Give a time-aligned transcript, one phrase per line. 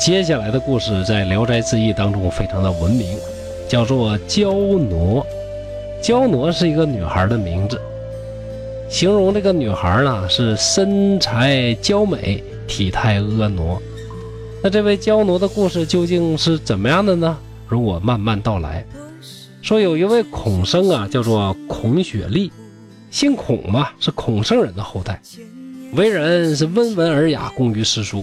[0.00, 3.18] 接下来的故事在《聊斋志异》当中非常的闻名，
[3.68, 5.24] 叫做娇挪。
[6.02, 7.78] 娇挪是一个女孩的名字，
[8.88, 13.78] 形容这个女孩呢是身材娇美，体态婀娜。
[14.62, 17.36] 那这位娇挪的故事究竟是怎么样的呢？
[17.68, 18.82] 容我慢慢道来。
[19.60, 22.50] 说有一位孔生啊，叫做孔雪莉，
[23.10, 25.20] 姓孔嘛，是孔圣人的后代，
[25.92, 28.18] 为人是温文尔雅，工于诗书。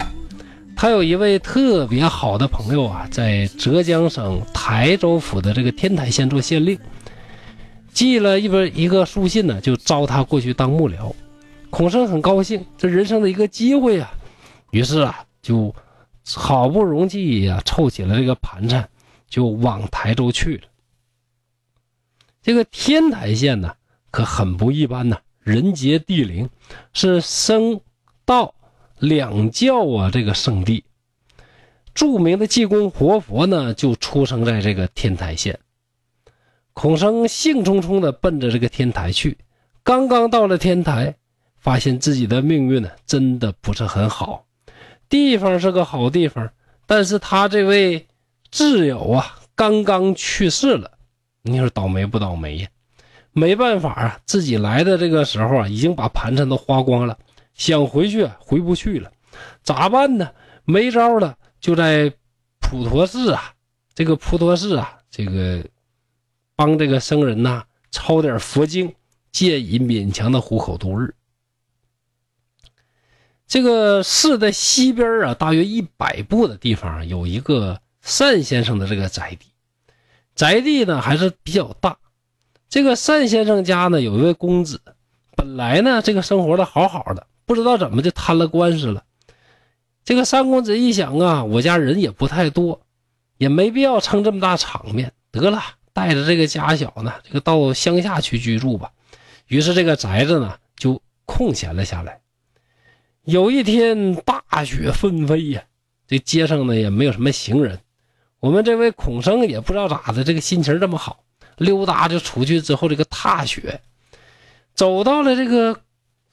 [0.80, 6.78] 他有一位特别好的朋友啊，在浙江省台州府的这个天台县做县令，
[7.92, 11.12] 寄了一本一个书信呢，就招他过去当幕僚。
[11.68, 14.08] 孔生很高兴，这人生的一个机会啊，
[14.70, 15.74] 于是啊，就
[16.36, 18.88] 好不容易呀凑起了这个盘缠，
[19.28, 20.62] 就往台州去了。
[22.40, 23.74] 这个天台县呢，
[24.12, 26.48] 可很不一般呐，人杰地灵，
[26.92, 27.80] 是僧
[28.24, 28.54] 道。
[28.98, 30.84] 两教啊，这个圣地，
[31.94, 35.58] 著名的济公活佛呢，就出生在这个天台县。
[36.72, 39.36] 孔生兴冲冲地奔着这个天台去，
[39.82, 41.14] 刚刚到了天台，
[41.56, 44.44] 发现自己的命运呢，真的不是很好。
[45.08, 46.50] 地方是个好地方，
[46.86, 48.06] 但是他这位
[48.52, 50.92] 挚友啊，刚刚去世了。
[51.42, 52.68] 你说倒霉不倒霉呀？
[53.32, 57.16] 没办法啊，自己来的这个时候啊，已经把盘缠都花光了。
[57.58, 59.12] 想回去回不去了，
[59.62, 60.30] 咋办呢？
[60.64, 62.10] 没招了，就在
[62.60, 63.52] 普陀寺啊，
[63.94, 65.64] 这个普陀寺啊，这个
[66.54, 68.94] 帮这个僧人呐抄点佛经，
[69.32, 71.14] 借以勉强的糊口度日。
[73.46, 77.80] 这个寺的西边啊，大约一百步的地方有一个
[78.18, 79.46] 单先生的这个宅地，
[80.34, 81.98] 宅地呢还是比较大。
[82.68, 84.80] 这个单先生家呢有一位公子，
[85.34, 87.26] 本来呢这个生活的好好的。
[87.48, 89.02] 不知道怎么就摊了官司了。
[90.04, 92.82] 这个三公子一想啊，我家人也不太多，
[93.38, 95.62] 也没必要撑这么大场面，得了，
[95.94, 98.90] 带着这个家小呢，这个到乡下去居住吧。
[99.46, 102.20] 于是这个宅子呢就空闲了下来。
[103.24, 105.62] 有一天大雪纷飞呀，
[106.06, 107.80] 这街上呢也没有什么行人。
[108.40, 111.24] 我们这位孔生也不知道咋的，这个心情这么好，
[111.56, 113.80] 溜达就出去之后，这个踏雪，
[114.74, 115.80] 走到了这个。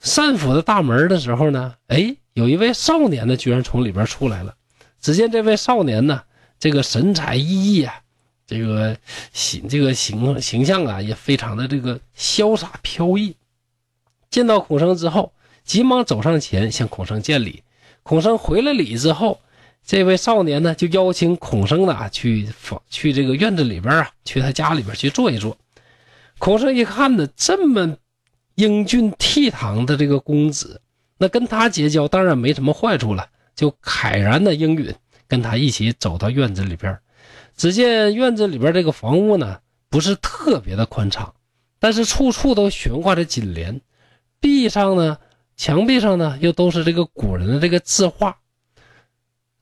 [0.05, 4.55] 单府的大门的时候呢，哎，有一位少年呢，居然从里边出来了。
[5.01, 6.21] 只见这位少年呢，
[6.59, 7.95] 这个神采奕奕啊，
[8.47, 8.95] 这个
[9.33, 13.35] 形这个形形象啊，也非常的这个潇洒飘逸。
[14.29, 15.33] 见到孔生之后，
[15.63, 17.63] 急忙走上前向孔生见礼。
[18.03, 19.41] 孔生回了礼之后，
[19.85, 22.47] 这位少年呢，就邀请孔生呢去
[22.89, 25.57] 去这个院子里边啊，去他家里边去坐一坐。
[26.38, 27.97] 孔生一看呢，这么。
[28.55, 30.81] 英俊倜傥的这个公子，
[31.17, 34.95] 那跟他结交当然没什么坏处了，就慨然的应允，
[35.27, 36.97] 跟他一起走到院子里边。
[37.57, 41.33] 只见院子里边这个房屋呢，不是特别的宽敞，
[41.79, 43.81] 但是处处都悬挂着锦帘，
[44.39, 45.17] 壁上呢，
[45.55, 48.38] 墙壁上呢，又都是这个古人的这个字画。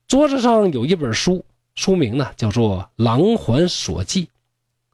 [0.07, 1.43] 桌子上有一本书，
[1.73, 4.25] 书名呢叫做《琅环所记》。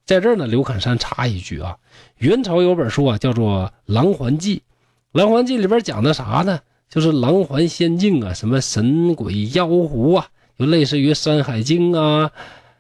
[0.10, 1.78] 在这儿呢，刘侃山插一句啊，
[2.18, 4.56] 元朝有本书啊，叫做《琅环记》，
[5.12, 6.60] 《琅环记》里边讲的啥呢？
[6.90, 10.28] 就是琅环仙境啊，什么神鬼妖狐啊，
[10.58, 12.32] 就类似于《山海经》啊，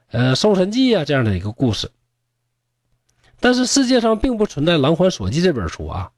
[0.09, 1.91] 呃，《搜神记》啊这样的一个故事。
[3.39, 6.09] 但是世界上并不存在《狼环所记》这本书啊。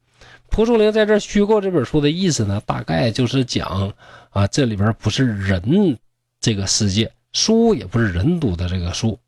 [0.50, 3.92] 蒲松龄在这虚构这本书的意思呢，大概就是讲
[4.30, 5.98] 啊，这里边不是人
[6.40, 9.20] 这个世界，书也不是人读的这个书。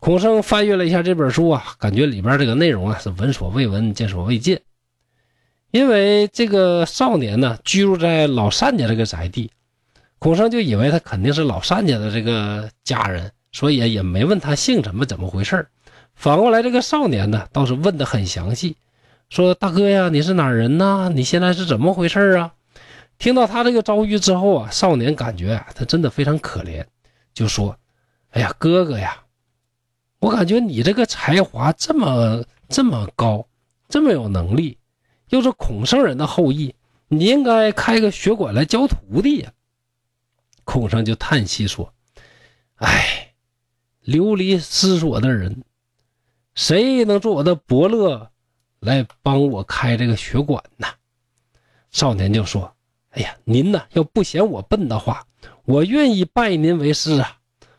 [0.00, 4.62] 孔生翻阅了一下这本书啊，感觉里边这个内容啊是闻所未闻、见所未见。
[5.72, 9.50] 因为这个少年呢居住在老单家这个宅地，
[10.18, 15.68] 孔生就以为他肯定是老单家的这个家人，所以也没问他姓什么、怎么回事
[16.14, 18.76] 反过来，这个少年呢倒是问的很详细，
[19.28, 21.12] 说：“大哥呀，你是哪人呢？
[21.14, 22.54] 你现在是怎么回事啊？”
[23.18, 26.86] 听到他这个遭遇之后啊，少年感觉啊，他真的非常可怜，
[27.34, 27.76] 就说
[28.32, 29.14] ：“哎呀，哥哥呀。”
[30.20, 33.46] 我感觉你这个才华这么这么高，
[33.88, 34.78] 这么有能力，
[35.30, 36.74] 又是孔圣人的后裔，
[37.08, 39.50] 你应该开个学馆来教徒弟呀。
[40.64, 41.92] 孔生就叹息说
[42.76, 43.32] ：“哎，
[44.02, 45.64] 流离失所的人，
[46.54, 48.30] 谁能做我的伯乐，
[48.78, 50.86] 来帮我开这个学馆呢？”
[51.90, 52.70] 少年就说
[53.10, 55.26] ：“哎呀，您呢要不嫌我笨的话，
[55.64, 57.38] 我愿意拜您为师啊。”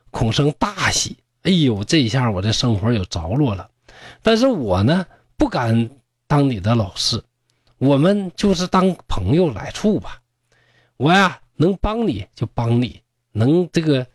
[0.10, 1.16] 孔生大喜。
[1.44, 3.70] 哎呦，这一下我这生活有着落了，
[4.22, 5.06] 但是我呢
[5.38, 5.90] 不敢
[6.28, 7.22] 当你的老师，
[7.78, 10.20] 我们就是当朋友来处吧。
[10.98, 13.02] 我呀能帮你就帮你，
[13.32, 14.06] 能这个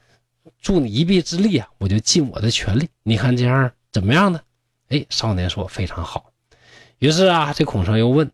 [0.60, 2.88] 助你一臂之力啊，我就尽我的全力。
[3.02, 4.40] 你看这样怎么样呢？
[4.88, 6.30] 哎，少年说非常好。
[6.98, 8.30] 于是啊，这孔生又问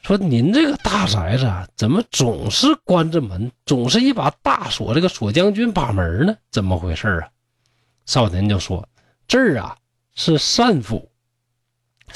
[0.00, 4.94] 说：“您这个大宅子啊，怎么总是关着门，总是一把大锁？
[4.94, 6.36] 这个锁将军把门呢？
[6.52, 7.28] 怎么回事啊？”
[8.08, 8.88] 少年就说
[9.28, 9.76] ：“这儿啊
[10.14, 11.10] 是单府，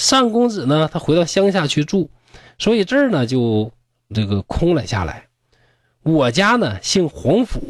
[0.09, 2.09] 单公子呢，他回到乡下去住，
[2.59, 3.71] 所以这儿呢就
[4.15, 5.27] 这个空了下来。
[6.03, 7.61] 我家呢姓黄府，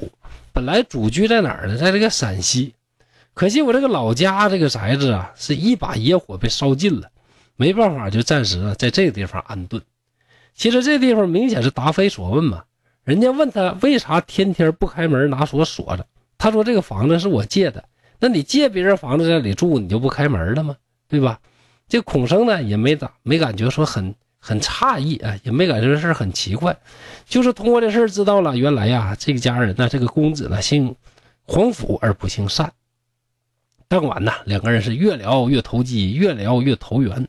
[0.52, 1.76] 本来主居在哪儿呢？
[1.76, 2.74] 在这个陕西。”
[3.34, 7.10] 可惜我这个老家这个宅子啊，是一把野火被烧尽了，
[7.56, 9.82] 没办法，就暂时啊在这个地方安顿。
[10.54, 12.62] 其实这地方明显是答非所问嘛。
[13.02, 16.06] 人家问他为啥天天不开门拿锁锁着，
[16.38, 17.82] 他说这个房子是我借的。
[18.22, 20.76] 那你借别人房子在里住，你就不开门了吗？
[21.08, 21.40] 对吧？
[21.88, 26.78] 这孔生呢也没咋没感觉说很很诧异啊，也没感觉这事很奇怪，
[27.26, 30.94] 就是通过这事知道了，原来呀这个家人呢这个公子呢姓
[31.42, 32.72] 黄甫而不姓单。
[33.88, 37.26] 当晚呢，两个人是越聊越投机，越聊越投缘。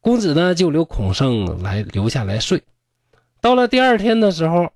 [0.00, 2.64] 公子呢就留孔生来留下来睡。
[3.40, 4.72] 到了第二天的时候，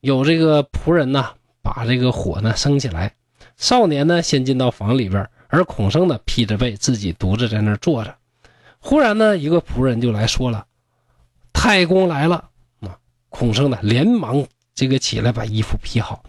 [0.00, 1.26] 有这个仆人呢
[1.60, 3.12] 把这个火呢升起来。
[3.56, 8.14] 少年呢先进到房里边，而孔生呢披着被自己独自在那坐着。
[8.78, 10.66] 忽然呢，一个仆人就来说了
[11.54, 12.98] ：“太公来了。”啊，
[13.28, 16.22] 孔生呢连忙这个起来把衣服披好。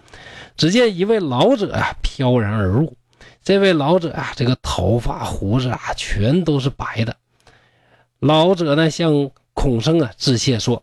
[0.55, 2.95] 只见一位老者啊飘然而入。
[3.43, 7.15] 这位老者啊，这个头发胡子啊，全都是白的。
[8.19, 10.81] 老者呢，向孔生啊致谢说：“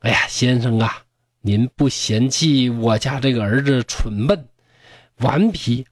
[0.00, 1.02] 哎呀，先生啊，
[1.40, 4.46] 您不嫌弃我家这个儿子蠢笨、
[5.20, 5.86] 顽皮，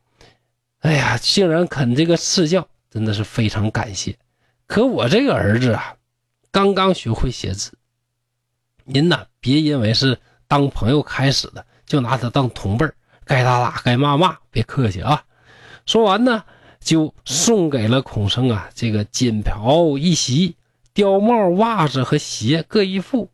[0.80, 4.16] 哎呀，竟然肯这个赐教，真的是非常感谢。
[4.66, 5.96] 可我这个儿子啊，
[6.50, 7.72] 刚刚学会写字，
[8.84, 10.18] 您呢，别因为是
[10.48, 12.86] 当朋友开始的，就拿他当同辈
[13.24, 15.24] 该打打，该骂骂，别客气啊。”
[15.86, 16.42] 说完呢，
[16.80, 20.56] 就送给了孔生啊，这个锦袍一袭、
[20.94, 23.30] 貂帽、袜子和鞋各一副。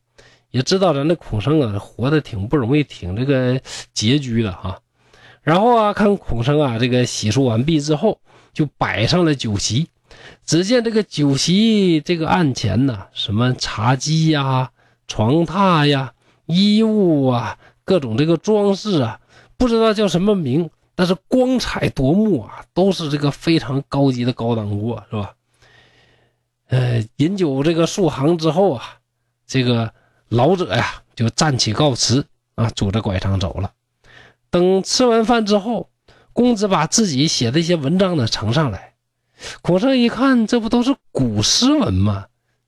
[0.50, 3.58] 也知道咱这孔生啊，活得挺不容易，挺这个
[3.94, 4.78] 拮据的哈。
[5.42, 8.20] 然后啊，看孔生啊，这个洗漱完毕之后，
[8.52, 9.88] 就摆上了酒席。
[10.44, 14.70] 只见这个酒席这个案前呢，什么茶几呀、
[15.08, 16.12] 床榻呀、
[16.46, 19.20] 衣物啊，各种这个装饰啊，
[19.56, 20.70] 不知道叫什么名。
[20.94, 25.34] 但是光彩夺目啊，都是这个非常高级的高档货，是吧？
[26.68, 28.82] 呃，饮酒这个数行之后啊，
[29.46, 29.92] 这个
[30.28, 32.24] 老者呀就站起告辞
[32.54, 33.72] 啊，拄着拐杖走了。
[34.52, 35.90] 等吃完饭之后，
[36.32, 38.94] 公子把自己写的一些文章呢呈上来。
[39.62, 42.26] 孔圣一看，这不都是古诗文吗？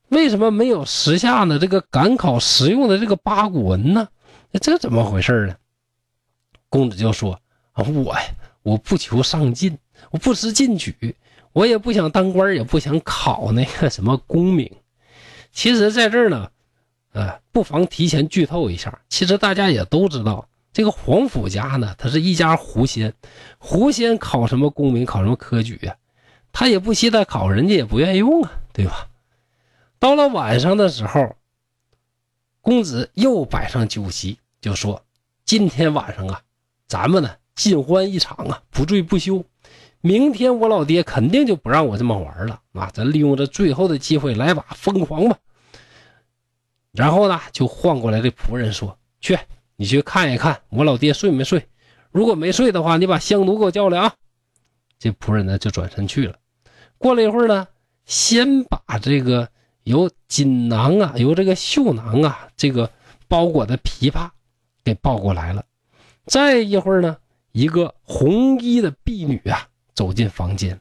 [0.09, 1.59] 为什么没有时下呢？
[1.59, 4.09] 这个赶考实用的这个八股文呢？
[4.61, 5.55] 这怎么回事呢？
[6.69, 7.39] 公子就说。
[7.77, 8.21] 我呀，
[8.63, 9.77] 我不求上进，
[10.13, 11.17] 我不思进取，
[11.53, 14.71] 我也不想当官，也不想考那个什么功名。
[15.51, 16.49] 其实，在这儿呢，
[17.13, 19.01] 呃，不妨提前剧透一下。
[19.09, 23.15] 其实大家也都知道，这个皇甫家呢，他是一家狐仙，
[23.59, 25.97] 狐仙考什么功名，考什么科举呀？
[26.53, 29.09] 他也不稀得考，人家也不愿意用啊，对吧？
[29.99, 31.37] 到了晚上的时候，
[32.61, 35.03] 公子又摆上酒席，就说
[35.47, 36.43] ：“今天晚上啊，
[36.87, 39.45] 咱们呢。”尽欢一场啊，不醉不休。
[40.01, 42.91] 明天我老爹肯定就不让我这么玩了啊！
[42.93, 45.39] 咱利用这最后的机会来把疯狂吧。
[46.91, 49.39] 然后呢，就换过来的仆人说：“去，
[49.77, 51.67] 你去看一看我老爹睡没睡。
[52.11, 54.15] 如果没睡的话，你把香奴给我叫来啊。”
[54.99, 56.37] 这仆人呢就转身去了。
[56.99, 57.67] 过了一会儿呢，
[58.07, 59.49] 先把这个
[59.83, 62.91] 由锦囊啊，由这个绣囊啊，这个
[63.29, 64.31] 包裹的琵琶
[64.83, 65.65] 给抱过来了。
[66.27, 67.17] 再一会儿呢。
[67.57, 70.81] 一个红衣的婢女啊，走进房间，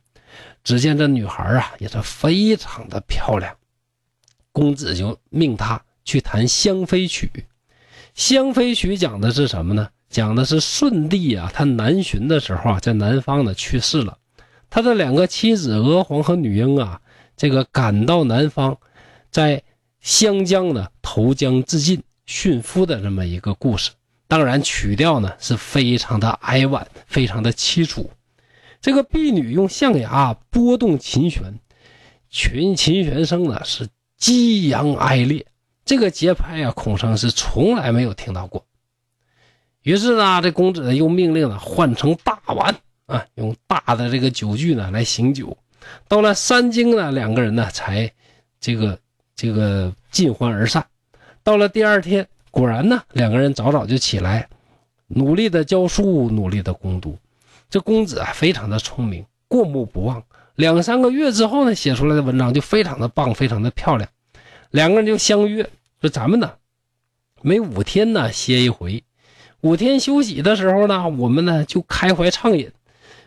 [0.64, 3.56] 只见这女孩啊也是非常的漂亮。
[4.52, 7.30] 公子就命她去弹《香妃曲》。
[8.14, 9.90] 《香妃曲》讲的是什么呢？
[10.10, 14.18] 讲的是舜帝啊，他南巡的时候啊，在南方呢去世了，
[14.70, 17.02] 他的两个妻子娥皇和女英啊，
[17.36, 18.78] 这个赶到南方，
[19.32, 19.64] 在
[20.00, 23.90] 湘江呢投江自尽殉夫的这么一个故事。
[24.28, 28.12] 当然，曲调呢是非常的哀婉，非常的凄楚。
[28.80, 31.60] 这个婢女用象牙拨动琴弦，
[32.30, 35.46] 群琴弦声呢是激扬哀烈。
[35.86, 38.66] 这个节拍啊，孔生是从来没有听到过。
[39.82, 42.76] 于是呢，这公子呢又命令呢换成大碗
[43.06, 45.58] 啊，用大的这个酒具呢来醒酒。
[46.08, 48.12] 到了三更呢，两个人呢才
[48.60, 48.98] 这个
[49.36, 50.86] 这个尽欢而散。
[51.44, 52.28] 到了第二天。
[52.54, 54.48] 果然呢，两个人早早就起来，
[55.08, 57.18] 努力的教书，努力的攻读。
[57.68, 60.24] 这公子啊，非常的聪明，过目不忘。
[60.54, 64.08] 两三个月之后呢，写出来的文章就非常的棒，非常的漂亮。
[64.74, 65.70] 两个人就相约
[66.02, 66.54] 说：“咱们呢，
[67.44, 69.04] 每五天呢歇一回，
[69.62, 72.72] 五天休息的时候呢，我们呢就开怀畅饮。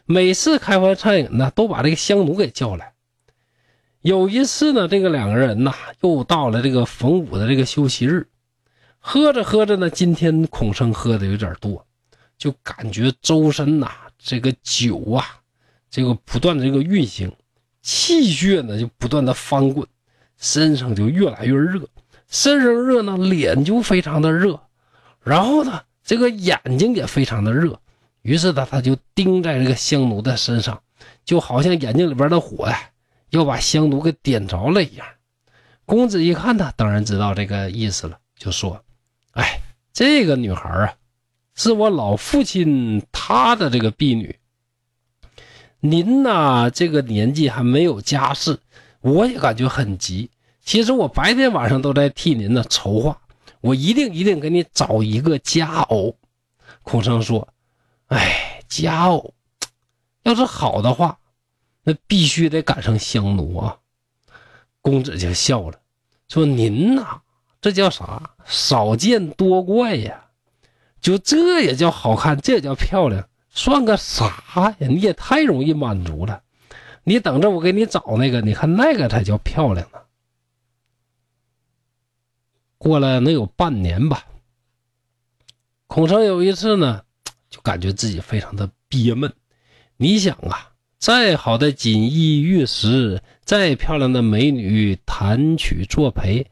[0.06, 2.94] 每次开怀畅饮呢，都把这个香奴给叫来。
[4.00, 8.26] 有一次呢，这个两个人呐，又到了这个逢五的这个休息日，
[8.98, 11.86] 喝着喝着呢，今天孔生喝的有点多，
[12.36, 15.24] 就感觉周身呐。”这个酒啊，
[15.88, 17.32] 这个不断的这个运行，
[17.82, 19.86] 气血呢就不断的翻滚，
[20.38, 21.88] 身上就越来越热，
[22.28, 24.60] 身上热呢，脸就非常的热，
[25.22, 27.78] 然后呢，这个眼睛也非常的热，
[28.22, 30.82] 于是呢，他就盯在这个香炉的身上，
[31.24, 32.78] 就好像眼睛里边的火呀，
[33.30, 35.06] 要把香炉给点着了一样。
[35.84, 38.82] 公子一看呢，当然知道这个意思了，就说
[39.32, 39.60] ：“哎，
[39.92, 40.94] 这个女孩啊。”
[41.58, 44.38] 是我老父亲他的这个婢女。
[45.80, 48.58] 您呐，这个年纪还没有家室，
[49.06, 50.28] 我也感觉很急。
[50.64, 53.16] 其实我白天晚上都在替您呢筹划，
[53.60, 56.16] 我一定一定给你找一个佳偶。
[56.82, 57.46] 孔生说
[58.08, 59.32] ：“哎，佳偶，
[60.24, 61.18] 要是好的话，
[61.84, 63.78] 那必须得赶上香奴啊。”
[64.82, 65.78] 公子就笑了，
[66.26, 67.20] 说：“您呐，
[67.60, 68.34] 这叫啥？
[68.44, 70.24] 少见多怪呀。”
[71.00, 74.88] 就这也叫好看，这也叫漂亮，算个啥呀？
[74.88, 76.42] 你也太容易满足了。
[77.08, 80.00] 你等着我给你找那个，你看那个才叫漂亮呢。
[82.78, 84.26] 过了能有半年吧，
[85.86, 87.02] 孔成有一次呢，
[87.48, 89.32] 就感觉自己非常的憋闷。
[89.96, 96.44] 你想啊，再好的锦衣玉食，再漂亮的美女弹曲作陪。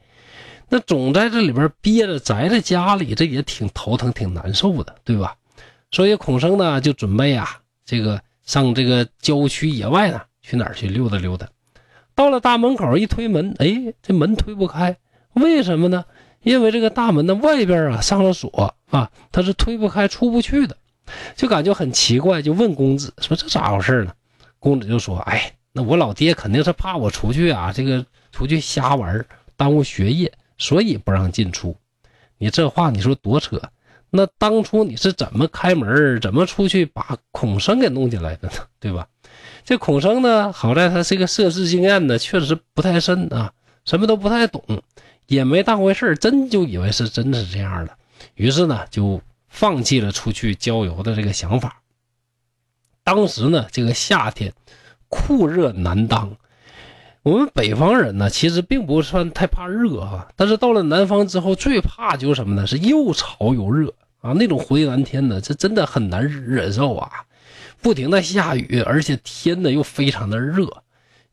[0.68, 5.36] 那总在这里边憋着，宅在家里，这也挺头疼、挺难受的，对吧？
[5.90, 11.48] 所以孔生呢，就准备啊，这个上这个郊区野外呢，去哪儿去溜达溜达。
[12.14, 14.98] 到了大门口，一推门，哎，这门推不开，
[15.32, 16.04] 为什么呢？
[16.42, 20.76] 因为这个大门的外边啊上了锁啊，他是推不开、出不去的，
[21.34, 24.12] 就感觉很奇怪，就问公子说：“这咋回事呢？”
[24.60, 29.24] 公子就说：“哎，那我老爹肯定是怕我出去啊，这个出去瞎玩，
[29.56, 31.76] 耽误学业。”所以不让进出，
[32.38, 33.60] 你这话你说多扯？
[34.08, 38.54] 那当初你是怎么开门，怎么出去把孔生给弄进来的呢？
[38.78, 39.08] 对吧？
[39.64, 43.50] 这孔生呢，好在他这个涉世经验呢，确实不太深啊，
[43.86, 44.62] 什么都不太懂，
[45.26, 47.96] 也没当回事真就以为是真的是这样的，
[48.34, 51.80] 于是呢，就放弃了出去郊游的这个想法。
[53.02, 54.52] 当时呢，这个夏天
[55.08, 56.36] 酷热难当。
[57.22, 62.66] 我们北方人呢，其实并不算太怕热啊，但是到了南方之后，最怕就是什么呢？
[62.66, 67.10] 是又潮又热啊，那种回南天呢，这真的很难忍受啊！
[67.84, 70.66] 不停的下雨，而且天呢又非常的热，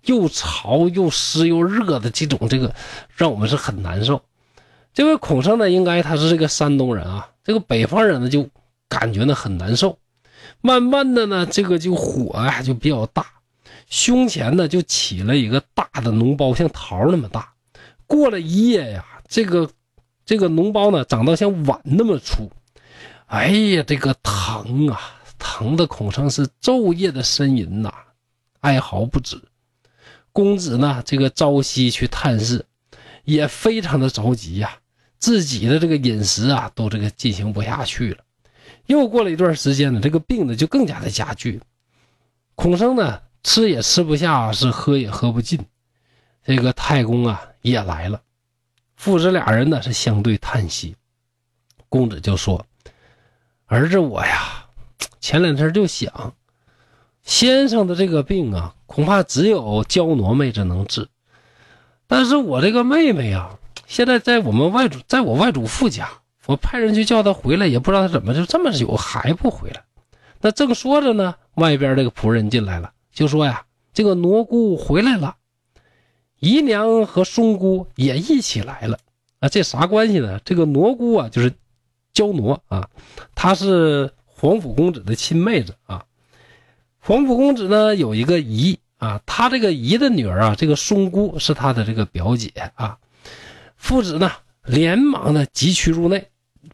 [0.03, 2.75] 又潮又湿又热的这种，这个
[3.15, 4.21] 让我们是很难受。
[4.93, 8.49] 这位孔生呢，应该他是这个山东人啊，这个北方人呢就
[8.89, 9.97] 感觉呢很难受，
[10.59, 13.25] 慢慢的呢，这个就火啊就比较大。
[13.89, 17.53] 胸前呢就起了一个大的脓包，像桃那么大。
[18.05, 19.69] 过了一夜呀，这个
[20.25, 22.51] 这个脓包呢长到像碗那么粗。
[23.27, 24.99] 哎呀，这个疼啊，
[25.41, 27.91] 疼的孔生是昼夜的呻吟呐，
[28.61, 29.41] 哀嚎不止。
[30.31, 32.65] 公子呢，这个朝夕去探视，
[33.25, 34.77] 也非常的着急呀，
[35.17, 38.23] 自己的这个饮食啊都这个进行不下去了。
[38.85, 41.59] 又过了一段时间呢，这个病呢就更加的加剧。
[42.55, 43.19] 孔生呢。
[43.43, 45.59] 吃也吃不下，是喝也喝不尽。
[46.45, 48.21] 这个太公啊也来了，
[48.95, 50.95] 父子俩人呢是相对叹息。
[51.89, 52.63] 公子就说
[53.65, 54.60] ：“儿子我呀，
[55.19, 56.33] 前两天就想，
[57.23, 61.07] 先生的这个病啊，恐怕只有娇挪妹子能治。
[62.07, 66.09] 但是我这个妹妹啊，现在在我们外祖，在我外祖父家，
[66.45, 69.83] 我派人去叫她回来，也不知道她怎么就这么久还不回来。
[70.41, 75.35] 那正说着呢，外边这个仆人进来了。”就说呀，这个挪姑回来了，
[76.39, 78.97] 姨娘和松姑也一起来了
[79.39, 80.39] 啊，这啥关系呢？
[80.45, 81.53] 这个挪姑啊，就是
[82.13, 82.89] 娇挪啊，
[83.35, 86.03] 她是皇甫公子的亲妹子啊。
[86.97, 92.97] 皇甫公子呢有一个姨啊，他这个姨的女儿啊，这个松姑是他的这个表姐啊。
[93.77, 94.31] 父子呢
[94.63, 96.27] 连忙的急趋入内，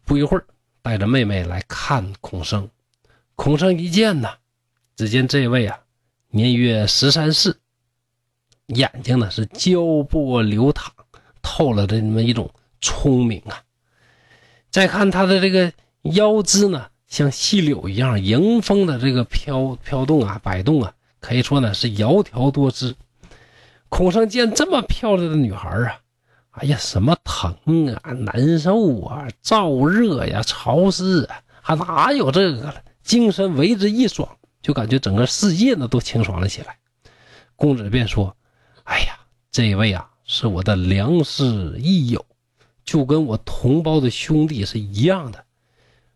[0.06, 0.46] 不一会儿
[0.80, 2.70] 带着妹妹来看孔生。
[3.36, 4.30] 孔生一见呢，
[4.96, 5.78] 只见这位啊。
[6.30, 7.58] 年约十三四，
[8.68, 10.90] 眼睛呢是焦波流淌，
[11.42, 13.62] 透了这么一种聪明啊。
[14.70, 15.70] 再看他的这个
[16.02, 22.94] 腰肢呢，像细柳一样迎风的这个飘飘动啊，摆动啊，可以说呢是窈窕多姿。
[23.88, 26.00] 孔生见这么漂亮的女孩啊，
[26.50, 32.82] 哎呀，什么疼啊、难受啊、燥热呀、潮湿啊，还哪有这个了？
[33.02, 34.28] 精神为之一爽，
[34.60, 36.76] 就感觉整个世界呢都清爽了起来。
[37.56, 38.36] 公子便说
[38.84, 39.18] ：“哎呀，
[39.50, 42.22] 这位啊是我的良师益友，
[42.84, 45.42] 就跟我同胞的兄弟是一样的。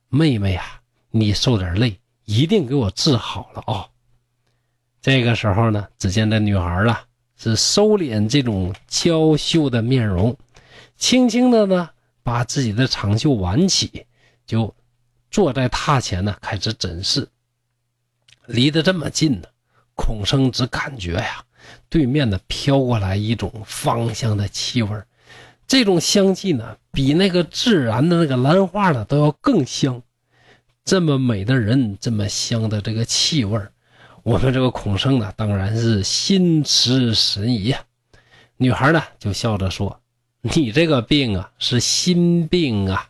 [0.09, 0.82] 妹妹啊，
[1.13, 3.87] 你受点累，一定给我治好了啊。”
[5.01, 7.05] 这个时候呢，只见这女孩啊。
[7.35, 10.37] 是收敛这种娇羞的面容，
[10.97, 11.91] 轻轻的呢，
[12.23, 14.07] 把自己的长袖挽起，
[14.47, 14.73] 就
[15.29, 17.29] 坐在榻前呢，开始诊视。
[18.47, 19.49] 离得这么近呢，
[19.97, 21.43] 孔生只感觉呀，
[21.89, 25.03] 对面呢飘过来一种芳香的气味
[25.67, 30.01] 这种香气呢，比那个自然的那个兰花呢都要更香。
[30.85, 33.61] 这么美的人，这么香的这个气味
[34.25, 37.81] 我们这个孔圣呢，当然是心驰神怡呀。
[38.57, 40.01] 女孩呢就笑着说
[40.43, 43.09] ：“你这个病啊是心病啊。”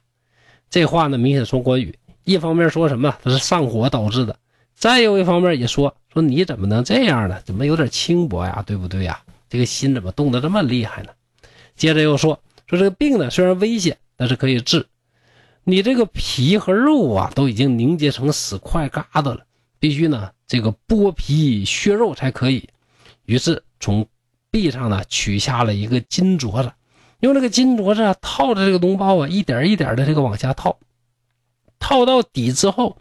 [0.70, 4.36] 这话呢明显说关羽，一方面说什么他是上火导致的，
[4.74, 7.40] 再有一方面也说说你怎么能这样呢？
[7.44, 8.62] 怎么有点轻薄呀？
[8.66, 9.22] 对不对呀？
[9.48, 11.10] 这个心怎么动得这么厉害呢？
[11.74, 14.86] 接着又说说这个病呢虽然危险，但是可以治。
[15.64, 19.40] 你这个皮和肉啊都已经凝结成死块疙瘩了，
[19.78, 20.30] 必须呢。
[20.46, 22.68] 这个剥皮削肉才可以，
[23.24, 24.06] 于是从
[24.50, 26.70] 臂上呢取下了一个金镯子，
[27.20, 30.76] 用这个金镯子套着这个脓包啊，一点一点的这个往下套，
[31.78, 32.98] 套到底之后，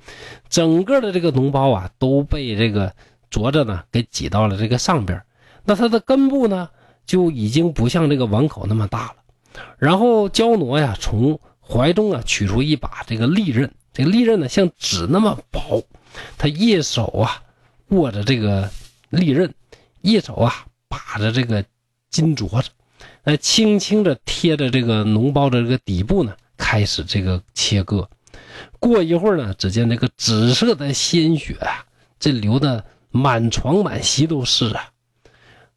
[0.47, 2.93] 整个的这个脓包啊都被这个
[3.29, 5.21] 镯子呢给挤到了这个上边，
[5.65, 6.69] 那它的根部呢
[7.05, 9.15] 就已经不像这个碗口那么大了。
[9.77, 11.37] 然后焦挪呀从
[11.71, 15.81] 怀中啊取出一把这个利刃，这个利刃呢像纸那么薄。
[16.37, 17.41] 他一手啊
[17.87, 18.69] 握着这个
[19.09, 19.53] 利刃，
[20.01, 21.63] 一手啊把着这个
[22.09, 22.69] 金镯子，
[23.23, 28.09] 那轻轻的贴着这个脓包的这个底部呢，开始这个切割。
[28.79, 31.85] 过一会儿呢，只见这个紫色的鲜血啊，
[32.19, 34.89] 这流的满床满席都是啊。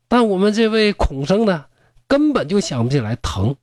[0.09, 1.66] 但我们这位孔生呢，
[2.09, 3.54] 根本就想不起来疼，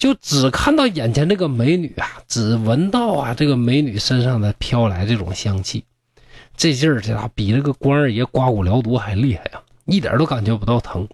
[0.00, 5.84] 就只看到眼前这个美女啊，只闻到啊这个美女身上的飘来这种香气。
[6.56, 9.60] 这劲儿，这咋比那个关二爷刮骨疗毒还厉害啊？
[9.84, 11.06] 一点都感觉不到疼。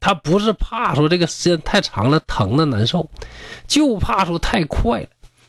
[0.00, 3.08] 他不是怕说这个时间太长了疼的难受，
[3.66, 5.08] 就怕说太快了。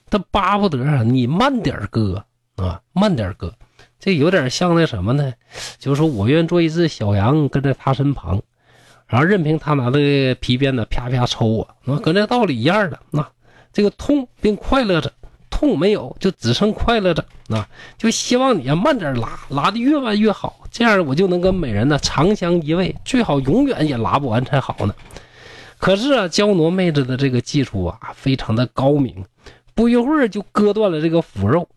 [0.10, 2.24] 他巴不得啊，你慢点割
[2.56, 3.54] 啊，慢点割。
[4.00, 5.34] 这有点像那什么呢？
[5.78, 8.42] 就是说我愿做一只小羊，跟在他身旁，
[9.14, 13.00] 然后任凭他拿这个皮鞭子啪啪抽我，那跟这道理一样的。
[13.12, 13.24] 那
[13.72, 15.14] 这个痛并快乐着。
[15.52, 17.64] 痛没有，就只剩快乐着那！
[17.96, 24.96] 就希望你啊慢点拉，拉的越慢越好，这样我就能跟美人呢长相依偎，最好永远也拉不完才好呢。
[25.78, 29.24] 可是啊，娇挪妹子的这个技术啊非常的高明，
[29.76, 31.70] 不一会儿就割断了这个腐肉，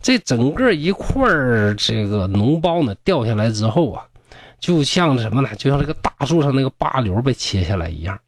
[0.00, 1.28] 这整个一块
[1.76, 4.02] 这个脓包呢掉下来之后啊，
[4.60, 5.54] 就像什么呢？
[5.56, 8.18] 就像这个大树上那个疤瘤被切下来一样。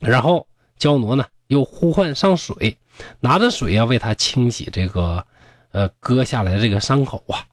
[0.00, 0.46] 然后
[0.78, 2.78] 焦挪呢又呼唤上水。
[3.20, 5.26] 拿着水啊，为他清洗这个，
[5.70, 7.44] 呃，割下来这个伤口啊，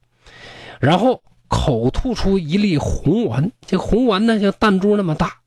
[0.80, 5.42] 然后口吐出一粒红丸，这红丸呢像弹珠那么大。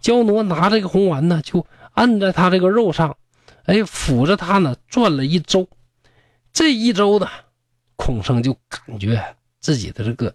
[0.00, 3.14] 焦挪拿这个红丸呢，就按在他这个肉上，
[3.64, 5.68] 哎，抚着他呢转了一周。
[6.54, 7.28] 这一周呢，
[7.96, 9.22] 孔生就感觉
[9.60, 10.34] 自己的这个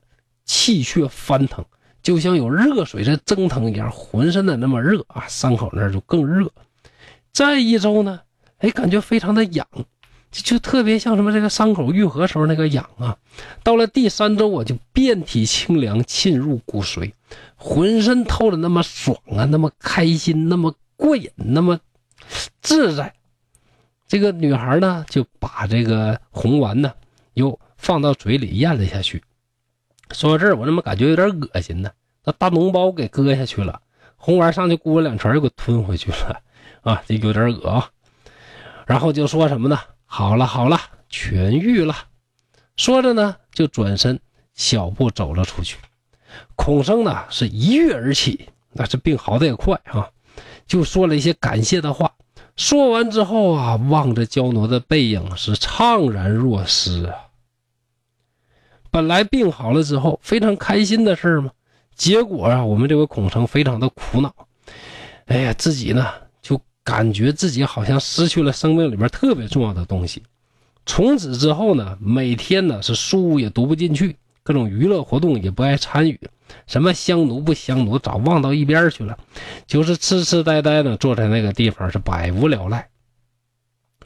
[0.49, 1.63] 气血翻腾，
[2.01, 6.51] 就像有热水在蒸腾一样，浑身的那么热啊，伤口那就更热。
[7.31, 8.19] 再一周呢。
[8.57, 9.65] 哎，感觉非常的痒，
[10.31, 13.15] 就就特别像什么这个伤口愈合时候那个痒啊。
[13.63, 17.13] 到了第三周，我就遍体清凉，沁入骨髓，
[17.55, 21.79] 浑身透的那么爽啊，那么开心，那么过瘾，那么
[22.59, 23.13] 自在。
[24.07, 26.91] 这个女孩呢，就把这个红丸呢，
[27.35, 29.23] 又放到嘴里咽了下去。
[30.11, 31.91] 说到这儿，我怎么感觉有点恶心呢？
[32.23, 33.79] 那大脓包给割下去了，
[34.17, 36.41] 红丸上去咕两拳又给吞回去了
[36.81, 37.89] 啊，这有点恶啊。
[38.85, 39.79] 然后就说什么呢？
[40.05, 40.79] 好了好了，
[41.11, 41.95] 痊愈了。
[42.75, 44.19] 说着呢，就转身
[44.55, 45.77] 小步走了出去。
[46.55, 50.09] 孔生呢是一跃而起，那这病好的也快啊，
[50.67, 52.11] 就说了一些感谢的话。
[52.55, 57.15] 说完之后啊，望着焦挪的背影是怅然若失啊。
[58.91, 61.51] 本来病好了之后非常开心的事儿嘛，
[61.95, 64.33] 结果啊，我们这位孔生非常的苦恼。
[65.25, 66.07] 哎呀，自己呢
[66.41, 66.59] 就。
[66.81, 70.23] 感觉自己好像失去了生命里面特别重要的东西，
[70.87, 76.19] 从此之后呢，每天呢是书也读不进去，各种娱乐活动也不爱参与，
[76.65, 79.15] 什么香奴不香奴早忘到一边去了，
[79.67, 82.89] 就是痴痴呆呆的坐在那个地方是百无聊赖。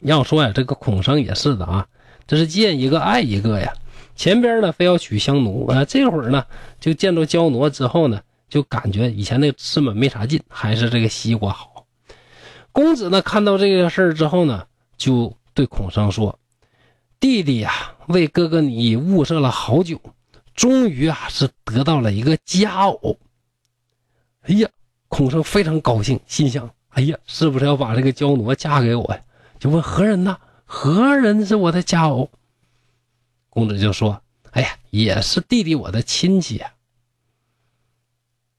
[0.02, 1.86] 要说呀，这个孔生也是的啊，
[2.26, 3.72] 这是见一个爱一个呀。
[4.14, 6.44] 前边呢非要娶香奴啊，这会儿呢
[6.80, 11.86] 就见到焦奴之后呢，就感觉以前那个吃本没啥劲，还是这个西瓜好。
[12.72, 16.38] 公子呢看到这个事儿之后呢，就对孔生说
[17.20, 17.70] ：“弟弟呀，
[18.08, 20.00] 为哥哥你物色了好久，
[20.54, 23.16] 终于啊是得到了一个佳偶。”
[24.42, 24.68] 哎呀，
[25.08, 29.20] 孔生非常高兴，心想：“哎呀，是不是要把这个焦奴嫁给我呀？”
[29.58, 30.36] 就问何人呢？
[30.64, 32.28] 何人是我的佳偶？
[33.54, 36.74] 公子就说：“哎呀，也是弟弟我的亲戚啊。”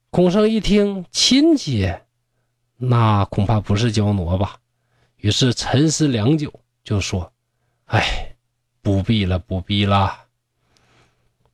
[0.10, 1.93] 孔生一听亲戚，
[2.77, 4.58] 那恐怕不是焦奴吧？
[5.17, 7.34] 于是沉思良久，就说
[7.86, 8.36] ：“哎，
[8.81, 10.27] 不必了，不必了。”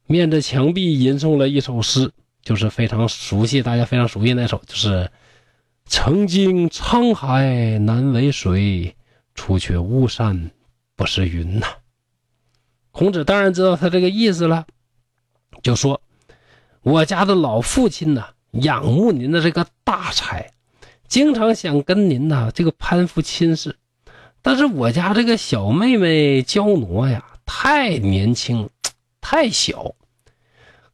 [0.06, 2.12] 面着墙壁吟诵了一首诗，
[2.44, 5.12] 就是非常熟悉，大家非常熟悉那首，就是
[5.86, 8.96] “曾经沧海难为水，
[9.34, 10.52] 除却巫山
[10.96, 11.66] 不是云”呐。
[12.92, 14.66] 孔子当然知道他这个意思了，
[15.64, 16.02] 就说
[16.84, 20.52] ：“我家的老父亲呢，仰慕您的这个大才，
[21.08, 23.78] 经常想跟您呢这个攀附亲事，
[24.42, 28.70] 但是我家这个小妹妹娇挪呀，太年轻，
[29.22, 29.96] 太小。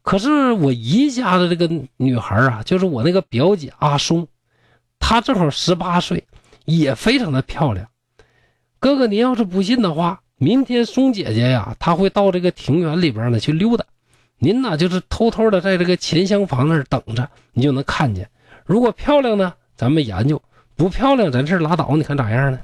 [0.02, 4.28] 可是我姨家的这个女孩啊，就是我那个表姐阿松，
[5.00, 6.24] 她正好十八岁，
[6.64, 7.88] 也非常的漂亮。
[8.78, 13.84] 哥哥，您要是不信的话。”明天松姐姐呀，她会到这个庭园里边呢去溜达，
[14.38, 18.30] 您呢就是偷偷的在这个前厢房那儿等着，你就能看见。
[18.64, 20.36] 如果漂亮呢，咱们研究；
[20.76, 21.96] 不漂亮，咱这拉倒。
[21.96, 22.60] 你看咋样呢？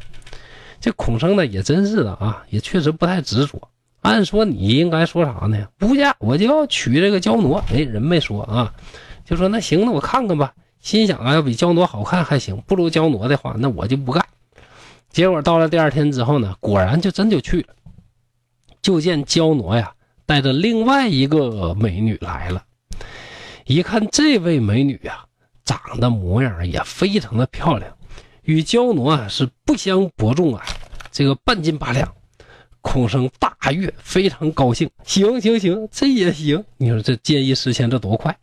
[0.81, 3.61] 这孔生呢也真是的啊，也确实不太执着。
[4.03, 5.67] 按说你应该说啥呢？
[5.77, 7.59] 不嫁，我就要娶这个焦挪。
[7.73, 8.73] 哎，人没说啊，
[9.25, 10.55] 就说那行，那我看看吧。
[10.79, 14.25] 心想啊，要比焦挪好看还行，不如焦挪的话，那我就不干。
[15.15, 17.69] 结果到了第二天之后呢，果然就真就去了。
[18.83, 19.95] 就见焦挪呀
[20.27, 22.65] 带着另外一个美女来了。
[23.65, 25.25] 一看这位美女呀，
[25.65, 27.97] 长得模样也非常的漂亮，
[28.43, 30.65] 与焦挪啊是不相伯仲啊，
[31.13, 32.13] 这个半斤八两。
[32.81, 34.91] 孔生大悦，非常高兴。
[35.05, 36.65] 行行行，这也行。
[36.77, 38.37] 你说这见异思迁这多快？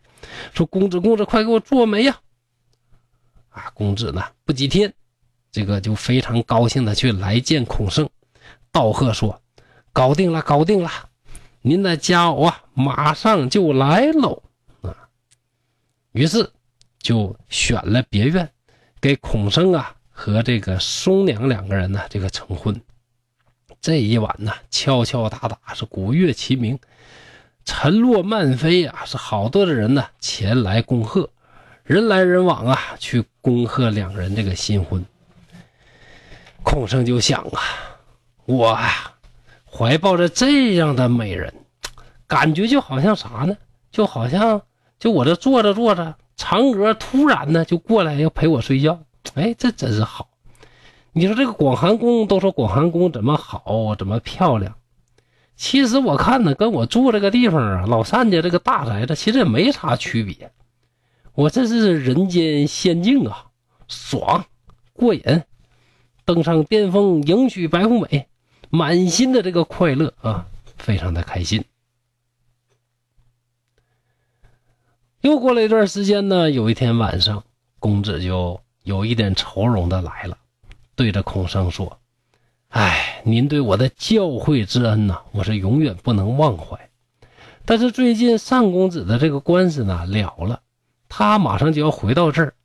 [0.53, 2.17] 说公子公子快给我做媒呀！
[3.49, 4.91] 啊，公子呢不几天。
[5.51, 8.09] 这个就非常高兴的去来见孔圣，
[8.71, 9.41] 道贺说
[9.91, 10.89] ：“搞定了，搞定了，
[11.61, 14.41] 您的佳偶啊，马上就来喽！”
[14.81, 14.95] 啊，
[16.13, 16.49] 于是
[16.99, 18.49] 就选了别院，
[19.01, 22.81] 给孔圣啊和这个松娘两个人呢这个成婚。
[23.81, 26.79] 这一晚呢，敲敲打打是鼓乐齐鸣，
[27.65, 31.29] 尘落漫飞啊，是好多的人呢前来恭贺，
[31.83, 35.05] 人来人往啊，去恭贺两人这个新婚。
[36.63, 37.60] 孔生就想啊，
[38.45, 39.13] 我啊，
[39.65, 41.54] 怀抱着这样的美人，
[42.28, 43.58] 感觉就好像啥呢？
[43.91, 44.62] 就好像
[45.00, 49.00] 就我这坐着坐着，嫦娥突然呢就过来要陪我睡觉。
[49.36, 50.30] 哎，这真是好。
[51.12, 54.76] 你说这个广寒宫都说广寒宫怎么好，怎么漂亮？
[55.58, 60.52] 其实我看呢，跟我住这个地方啊，老单家这个大宅子其实也没啥区别。
[61.34, 63.45] 我这是人间仙境啊，
[63.88, 64.45] 爽，
[64.93, 65.21] 过瘾。
[66.25, 68.27] 登上巅峰，迎娶白富美，
[68.69, 71.63] 满心的这个快乐啊，非常的开心。
[75.21, 77.43] 又过了一段时间呢，有一天晚上，
[77.79, 80.38] 公子就有一点愁容的来了，
[80.95, 81.99] 对着孔生说
[82.69, 86.89] ：“哎，您对我的教诲之恩呐，我是永远不能忘怀。
[87.65, 90.62] 但是最近单公子的这个官司呢了了，
[91.07, 92.55] 他马上就要回到这儿，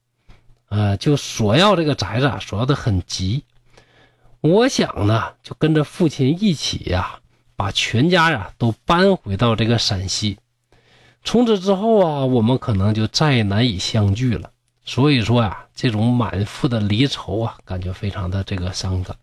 [0.77, 3.45] 呃，就索要这个宅子，索要的很急。”
[4.43, 7.21] 我想呢，就跟着父亲一起呀，
[7.57, 10.39] 把全家呀都搬回到这个陕西。
[11.25, 14.51] 从此之后啊，我们可能就再难以相聚了。
[14.85, 19.17] 所以说呀，这种满腹的离愁啊，感觉非常的这个伤感。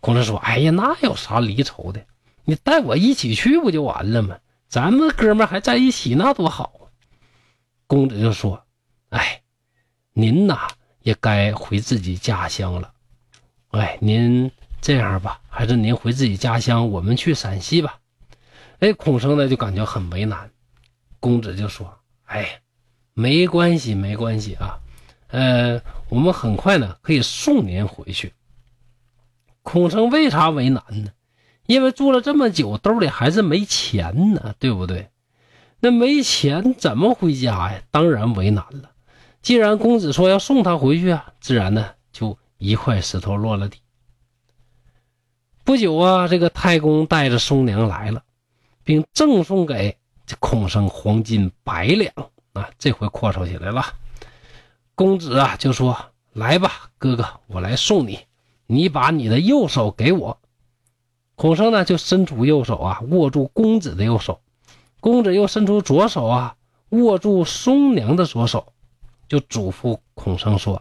[0.00, 2.00] 孔子说：“哎呀，那有啥离愁的？
[2.44, 4.38] 你带我一起去不就完了吗？
[4.68, 6.88] 咱们哥们还在一起，那多好啊！”
[7.86, 8.64] 公子就说
[9.10, 9.42] ：“哎，
[10.14, 10.68] 您呐，
[11.02, 12.92] 也该回自己家乡了。”
[13.72, 14.50] 哎，您
[14.80, 17.98] 这样吧，还是您回自己家乡，我们去陕西吧。
[18.78, 20.50] 哎，孔生呢就感觉很为难。
[21.18, 22.60] 公子就说：“哎，
[23.14, 24.78] 没关系，没关系啊，
[25.28, 28.32] 呃，我们很快呢可以送您回去。”
[29.62, 31.10] 孔生为啥为难呢？
[31.66, 35.08] 因为住了这么久，兜里还是没钱呢，对不对？
[35.80, 37.82] 那没钱怎么回家呀？
[37.90, 38.90] 当然为难了。
[39.44, 43.78] 既然公子说要送他回去啊，自然呢就一块石头落了地。
[45.64, 48.22] 不久啊，这个太公带着松娘来了，
[48.84, 52.10] 并赠送给这孔生黄金百两
[52.54, 53.84] 啊，这回阔绰起来了。
[54.94, 55.94] 公子啊就说
[56.32, 58.20] ：“来吧，哥哥，我来送你，
[58.66, 60.40] 你把你的右手给我。”
[61.36, 64.40] 孔生呢就伸出右手啊，握住公子的右手。
[65.00, 66.56] 公子又伸出左手啊，
[66.88, 68.72] 握住松娘的左手，
[69.34, 70.80] 就嘱咐孔生说：“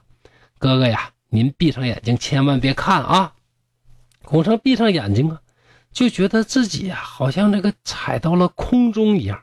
[0.60, 3.34] 哥哥呀，您闭上眼睛，千万别看啊。”
[4.24, 5.42] 孔生闭上眼睛啊，
[5.92, 9.42] 就觉得自己呀，好像这个踩到了空中一样，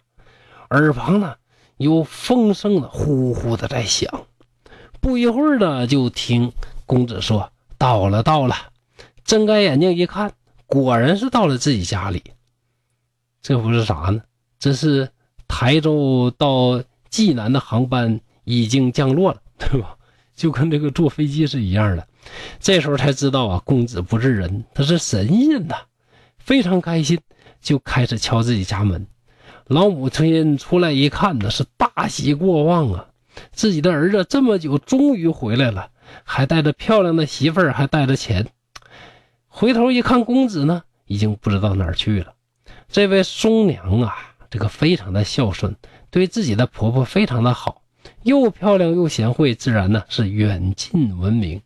[0.69, 1.35] 耳旁呢
[1.77, 4.27] 有风声的呼呼的在响。
[5.01, 6.53] 不一会儿呢，就听
[6.87, 8.55] 公子说：“到了，到了。”
[9.27, 10.33] 睁开眼睛一看，
[10.67, 12.23] 果然是到了自己家里。
[13.43, 14.23] 这不是啥呢？
[14.61, 15.11] 这是
[15.49, 19.97] 台州到济南的航班已经降落了， 对吧？
[20.35, 22.07] 就跟这个坐飞机是一样的。
[22.59, 25.77] 这时候才知道啊，公子不是人，他是神仙呐，
[26.39, 27.19] 非常开心，
[27.61, 29.07] 就开始敲自己家门。
[29.67, 33.07] 老母亲出来一看呢，是大喜过望啊，
[33.53, 35.91] 自己的儿子这么久终于回来了，
[36.25, 38.49] 还带着漂亮的媳妇儿，还带着钱。
[39.47, 42.35] 回头一看，公子呢，已经不知道哪去了。
[42.89, 44.17] 这位松娘啊，
[44.49, 45.77] 这个非常的孝顺，
[46.11, 47.83] 对自己的婆婆非常的好，
[48.23, 51.61] 又漂亮又贤惠，自然呢是远近闻名。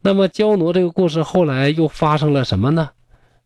[0.00, 2.90] 那么焦奴这个故事后来又发生了什么呢？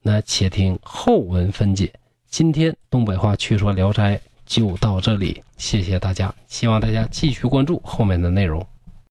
[0.02, 1.92] 那且听后文分解。
[2.28, 8.66] 今天东北话趣说聊斋就到这里，谢谢大家，希望大家继续关注后面的内容。